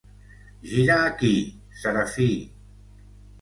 Gira 0.69 0.95
aquí, 1.09 1.33
Serafí! 1.83 2.31